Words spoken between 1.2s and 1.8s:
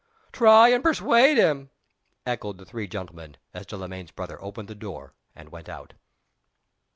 him!"